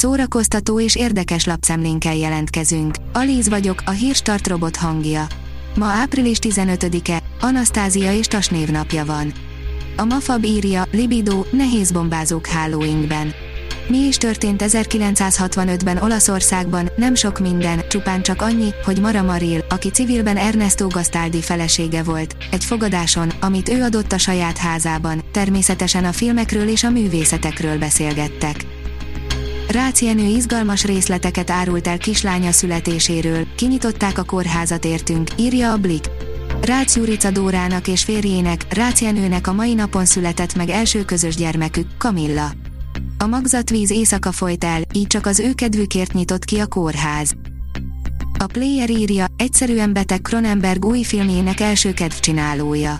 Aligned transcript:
Szórakoztató 0.00 0.80
és 0.80 0.96
érdekes 0.96 1.44
lapszemlénkkel 1.44 2.16
jelentkezünk. 2.16 2.94
Alíz 3.12 3.48
vagyok, 3.48 3.82
a 3.86 3.90
hírstart 3.90 4.48
robot 4.48 4.76
hangja. 4.76 5.26
Ma 5.76 5.86
április 5.86 6.38
15-e, 6.40 7.22
Anasztázia 7.40 8.12
és 8.12 8.26
Tas 8.26 8.48
névnapja 8.48 9.04
van. 9.04 9.32
A 9.96 10.04
Mafab 10.04 10.44
írja, 10.44 10.84
Libido, 10.90 11.44
nehéz 11.50 11.92
bombázók 11.92 12.46
Halloweenben. 12.46 13.32
Mi 13.88 13.98
is 13.98 14.16
történt 14.16 14.62
1965-ben 14.66 15.96
Olaszországban, 15.96 16.90
nem 16.96 17.14
sok 17.14 17.38
minden, 17.38 17.82
csupán 17.88 18.22
csak 18.22 18.42
annyi, 18.42 18.70
hogy 18.84 19.00
Mara 19.00 19.22
Maril, 19.22 19.64
aki 19.68 19.90
civilben 19.90 20.36
Ernesto 20.36 20.86
Gastaldi 20.86 21.40
felesége 21.40 22.02
volt, 22.02 22.36
egy 22.50 22.64
fogadáson, 22.64 23.30
amit 23.40 23.68
ő 23.68 23.82
adott 23.82 24.12
a 24.12 24.18
saját 24.18 24.58
házában, 24.58 25.22
természetesen 25.32 26.04
a 26.04 26.12
filmekről 26.12 26.68
és 26.68 26.84
a 26.84 26.90
művészetekről 26.90 27.78
beszélgettek. 27.78 28.79
Rácz 29.70 30.00
izgalmas 30.16 30.84
részleteket 30.84 31.50
árult 31.50 31.86
el 31.86 31.98
kislánya 31.98 32.52
születéséről, 32.52 33.46
kinyitották 33.56 34.18
a 34.18 34.24
kórházat 34.24 34.84
értünk, 34.84 35.28
írja 35.36 35.72
a 35.72 35.76
Blik. 35.76 36.04
Rácz 36.62 36.96
Jurica 36.96 37.30
Dórának 37.30 37.88
és 37.88 38.04
férjének, 38.04 38.74
Rácz 38.74 39.02
a 39.42 39.52
mai 39.52 39.74
napon 39.74 40.04
született 40.04 40.54
meg 40.54 40.68
első 40.68 41.04
közös 41.04 41.34
gyermekük, 41.34 41.86
Kamilla. 41.98 42.50
A 43.18 43.26
magzatvíz 43.26 43.90
éjszaka 43.90 44.32
folyt 44.32 44.64
el, 44.64 44.82
így 44.92 45.06
csak 45.06 45.26
az 45.26 45.38
ő 45.38 45.52
kedvükért 45.52 46.12
nyitott 46.12 46.44
ki 46.44 46.58
a 46.58 46.66
kórház. 46.66 47.34
A 48.38 48.46
player 48.46 48.90
írja, 48.90 49.26
egyszerűen 49.36 49.92
beteg 49.92 50.20
Cronenberg 50.20 50.84
új 50.84 51.02
filmjének 51.02 51.60
első 51.60 51.92
kedvcsinálója. 51.92 52.98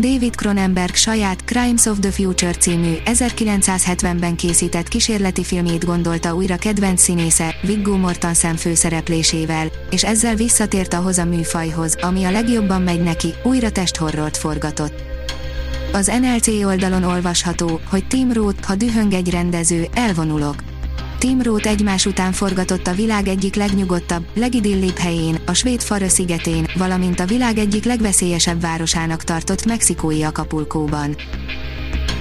David 0.00 0.34
Cronenberg 0.34 0.94
saját 0.94 1.44
Crimes 1.44 1.86
of 1.86 1.98
the 1.98 2.10
Future 2.10 2.52
című 2.52 2.94
1970-ben 3.04 4.36
készített 4.36 4.88
kísérleti 4.88 5.44
filmjét 5.44 5.84
gondolta 5.84 6.34
újra 6.34 6.56
kedvenc 6.56 7.00
színésze 7.00 7.54
Viggo 7.62 7.96
Mortensen 7.96 8.56
főszereplésével, 8.56 9.66
és 9.90 10.04
ezzel 10.04 10.34
visszatért 10.34 10.94
ahhoz 10.94 11.18
a 11.18 11.24
műfajhoz, 11.24 11.96
ami 12.00 12.24
a 12.24 12.30
legjobban 12.30 12.82
megy 12.82 13.02
neki, 13.02 13.34
újra 13.42 13.70
testhorrort 13.70 14.36
forgatott. 14.36 15.02
Az 15.92 16.12
NLC 16.20 16.48
oldalon 16.48 17.02
olvasható, 17.02 17.80
hogy 17.90 18.06
Tim 18.06 18.32
Roth, 18.32 18.66
ha 18.66 18.74
dühöng 18.74 19.12
egy 19.12 19.30
rendező, 19.30 19.86
elvonulok. 19.94 20.67
Tim 21.18 21.42
Roth 21.42 21.68
egymás 21.68 22.06
után 22.06 22.32
forgatott 22.32 22.86
a 22.86 22.94
világ 22.94 23.28
egyik 23.28 23.54
legnyugodtabb, 23.54 24.26
legidillibb 24.34 24.96
helyén, 24.96 25.38
a 25.46 25.52
svéd 25.52 25.80
Farö 25.80 26.08
szigetén, 26.08 26.66
valamint 26.74 27.20
a 27.20 27.26
világ 27.26 27.58
egyik 27.58 27.84
legveszélyesebb 27.84 28.60
városának 28.60 29.22
tartott 29.24 29.64
mexikói 29.64 30.22
Acapulcóban. 30.22 31.16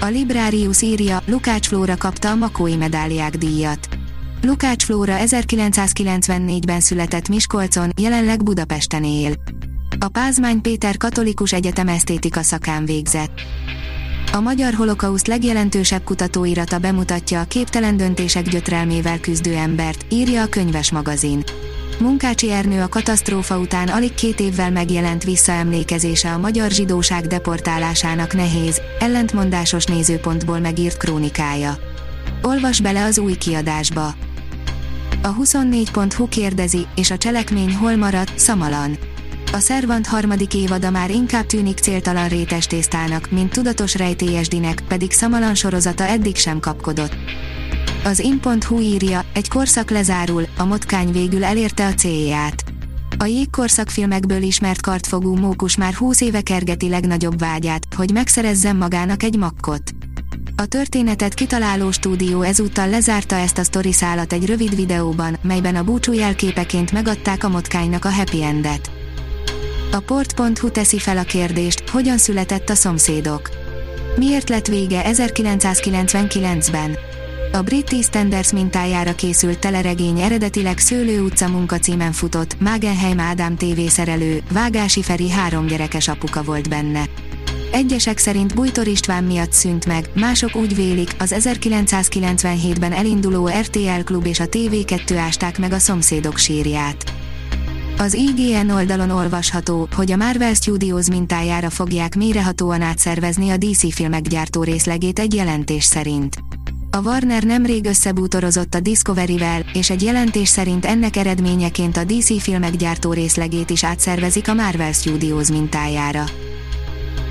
A 0.01 0.05
Librarius 0.05 0.81
írja, 0.81 1.21
Lukács 1.25 1.67
Flóra 1.67 1.97
kapta 1.97 2.29
a 2.29 2.35
Makói 2.35 2.75
medáliák 2.75 3.37
díjat. 3.37 3.87
Lukács 4.41 4.83
Flóra 4.83 5.15
1994-ben 5.19 6.79
született 6.79 7.29
Miskolcon, 7.29 7.91
jelenleg 8.01 8.43
Budapesten 8.43 9.03
él. 9.03 9.33
A 9.99 10.07
Pázmány 10.07 10.61
Péter 10.61 10.97
Katolikus 10.97 11.53
Egyetem 11.53 11.87
esztétika 11.87 12.41
szakán 12.41 12.85
végzett. 12.85 13.41
A 14.31 14.39
magyar 14.39 14.73
holokauszt 14.73 15.27
legjelentősebb 15.27 16.03
kutatóirata 16.03 16.77
bemutatja 16.77 17.39
a 17.39 17.43
képtelen 17.43 17.97
döntések 17.97 18.49
gyötrelmével 18.49 19.19
küzdő 19.19 19.53
embert, 19.53 20.05
írja 20.09 20.41
a 20.41 20.47
könyves 20.47 20.91
magazin. 20.91 21.43
Munkácsi 21.99 22.51
Ernő 22.51 22.81
a 22.81 22.87
katasztrófa 22.87 23.57
után 23.57 23.87
alig 23.87 24.13
két 24.13 24.39
évvel 24.39 24.71
megjelent 24.71 25.23
visszaemlékezése 25.23 26.31
a 26.31 26.37
magyar 26.37 26.71
zsidóság 26.71 27.27
deportálásának 27.27 28.33
nehéz, 28.33 28.81
ellentmondásos 28.99 29.85
nézőpontból 29.85 30.59
megírt 30.59 30.97
krónikája. 30.97 31.77
Olvas 32.41 32.81
bele 32.81 33.03
az 33.03 33.19
új 33.19 33.35
kiadásba. 33.35 34.05
A 35.21 35.35
24.hu 35.35 36.27
kérdezi, 36.27 36.87
és 36.95 37.11
a 37.11 37.17
cselekmény 37.17 37.75
hol 37.75 37.95
maradt, 37.95 38.39
Szamalan. 38.39 38.97
A 39.57 39.59
Szervant 39.59 40.07
harmadik 40.07 40.53
évada 40.53 40.89
már 40.89 41.11
inkább 41.11 41.45
tűnik 41.45 41.77
céltalan 41.77 42.27
rétes 42.27 42.67
tésztának, 42.67 43.31
mint 43.31 43.51
tudatos 43.51 43.95
rejtélyesdinek, 43.95 44.83
pedig 44.87 45.11
Szamalan 45.11 45.55
sorozata 45.55 46.03
eddig 46.03 46.35
sem 46.35 46.59
kapkodott. 46.59 47.15
Az 48.03 48.19
in.hu 48.19 48.79
írja, 48.79 49.25
egy 49.33 49.49
korszak 49.49 49.89
lezárul, 49.89 50.43
a 50.57 50.65
motkány 50.65 51.11
végül 51.11 51.43
elérte 51.43 51.85
a 51.85 51.93
célját. 51.93 52.63
A 53.17 53.25
jégkorszak 53.25 53.89
filmekből 53.89 54.41
ismert 54.41 54.81
kartfogú 54.81 55.35
mókus 55.35 55.77
már 55.77 55.93
20 55.93 56.21
éve 56.21 56.41
kergeti 56.41 56.89
legnagyobb 56.89 57.39
vágyát, 57.39 57.87
hogy 57.95 58.11
megszerezzen 58.11 58.75
magának 58.75 59.23
egy 59.23 59.37
makkot. 59.37 59.91
A 60.55 60.65
történetet 60.65 61.33
kitaláló 61.33 61.91
stúdió 61.91 62.41
ezúttal 62.41 62.89
lezárta 62.89 63.35
ezt 63.35 63.57
a 63.57 63.63
sztori 63.63 63.93
egy 64.29 64.45
rövid 64.45 64.75
videóban, 64.75 65.37
melyben 65.41 65.75
a 65.75 65.83
búcsú 65.83 66.13
jelképeként 66.13 66.91
megadták 66.91 67.43
a 67.43 67.49
motkánynak 67.49 68.05
a 68.05 68.11
happy 68.11 68.43
endet. 68.43 68.91
A 69.97 69.99
port.hu 69.99 70.69
teszi 70.71 70.99
fel 70.99 71.17
a 71.17 71.23
kérdést, 71.23 71.89
hogyan 71.89 72.17
született 72.17 72.69
a 72.69 72.75
szomszédok. 72.75 73.49
Miért 74.17 74.49
lett 74.49 74.67
vége 74.67 75.01
1999-ben? 75.05 76.97
A 77.51 77.61
Brit 77.61 77.93
EastEnders 77.93 78.51
mintájára 78.51 79.15
készült 79.15 79.59
teleregény 79.59 80.19
eredetileg 80.19 80.77
Szőlő 80.77 81.21
utca 81.21 81.47
munkacímen 81.47 82.11
futott, 82.11 82.59
Magenheim 82.59 83.19
Ádám 83.19 83.55
tévészerelő, 83.55 84.41
Vágási 84.51 85.01
Feri 85.01 85.29
három 85.29 85.65
gyerekes 85.65 86.07
apuka 86.07 86.43
volt 86.43 86.69
benne. 86.69 87.03
Egyesek 87.71 88.17
szerint 88.17 88.55
Bújtor 88.55 88.87
István 88.87 89.23
miatt 89.23 89.51
szűnt 89.51 89.85
meg, 89.85 90.09
mások 90.13 90.55
úgy 90.55 90.75
vélik, 90.75 91.15
az 91.19 91.35
1997-ben 91.37 92.93
elinduló 92.93 93.47
RTL 93.47 94.01
klub 94.03 94.25
és 94.25 94.39
a 94.39 94.45
TV2 94.45 95.15
ásták 95.15 95.59
meg 95.59 95.71
a 95.71 95.79
szomszédok 95.79 96.37
sírját. 96.37 97.16
Az 97.99 98.13
IGN 98.13 98.69
oldalon 98.69 99.09
olvasható, 99.09 99.87
hogy 99.95 100.11
a 100.11 100.15
Marvel 100.15 100.53
Studios 100.53 101.07
mintájára 101.07 101.69
fogják 101.69 102.15
mérehatóan 102.15 102.81
átszervezni 102.81 103.49
a 103.49 103.57
DC 103.57 103.93
filmek 103.93 104.21
gyártó 104.21 104.63
részlegét 104.63 105.19
egy 105.19 105.33
jelentés 105.33 105.83
szerint. 105.83 106.37
A 106.91 107.01
Warner 107.01 107.43
nemrég 107.43 107.85
összebútorozott 107.85 108.73
a 108.73 108.79
Discovery-vel, 108.79 109.65
és 109.73 109.89
egy 109.89 110.01
jelentés 110.01 110.47
szerint 110.47 110.85
ennek 110.85 111.15
eredményeként 111.15 111.97
a 111.97 112.03
DC 112.03 112.41
filmek 112.41 112.75
gyártó 112.75 113.13
részlegét 113.13 113.69
is 113.69 113.83
átszervezik 113.83 114.47
a 114.47 114.53
Marvel 114.53 114.91
Studios 114.91 115.49
mintájára. 115.49 116.23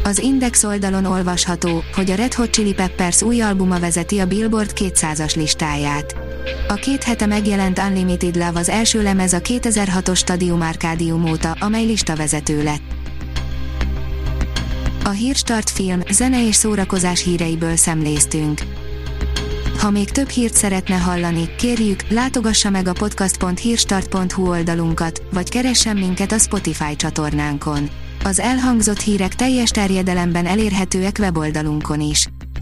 Az 0.04 0.18
Index 0.18 0.64
oldalon 0.64 1.04
olvasható, 1.04 1.82
hogy 1.94 2.10
a 2.10 2.14
Red 2.14 2.34
Hot 2.34 2.50
Chili 2.50 2.74
Peppers 2.74 3.22
új 3.22 3.40
albuma 3.40 3.80
vezeti 3.80 4.18
a 4.18 4.26
Billboard 4.26 4.72
200-as 4.74 5.36
listáját. 5.36 6.25
A 6.68 6.74
két 6.74 7.02
hete 7.02 7.26
megjelent 7.26 7.78
Unlimited 7.78 8.36
Love 8.36 8.58
az 8.58 8.68
első 8.68 9.02
lemez 9.02 9.32
a 9.32 9.40
2006-os 9.40 10.16
Stadium 10.16 10.60
Arcadium 10.60 11.30
óta, 11.30 11.56
amely 11.60 11.84
listavezető 11.84 12.62
lett. 12.62 12.82
A 15.04 15.08
Hírstart 15.08 15.70
film, 15.70 16.00
zene 16.10 16.46
és 16.46 16.54
szórakozás 16.54 17.22
híreiből 17.22 17.76
szemléztünk. 17.76 18.60
Ha 19.78 19.90
még 19.90 20.10
több 20.10 20.28
hírt 20.28 20.54
szeretne 20.54 20.94
hallani, 20.94 21.54
kérjük, 21.56 22.08
látogassa 22.08 22.70
meg 22.70 22.88
a 22.88 22.92
podcast.hírstart.hu 22.92 24.48
oldalunkat, 24.48 25.22
vagy 25.32 25.48
keressen 25.48 25.96
minket 25.96 26.32
a 26.32 26.38
Spotify 26.38 26.96
csatornánkon. 26.96 27.90
Az 28.24 28.40
elhangzott 28.40 29.00
hírek 29.00 29.34
teljes 29.34 29.70
terjedelemben 29.70 30.46
elérhetőek 30.46 31.16
weboldalunkon 31.20 32.00
is. 32.00 32.28